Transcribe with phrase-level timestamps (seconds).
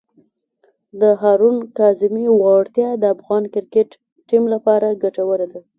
[1.01, 3.89] د هارون کاظمي وړتیا د افغان کرکټ
[4.29, 5.61] ټیم لپاره ګټوره ده.